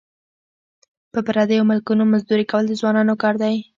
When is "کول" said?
2.51-2.63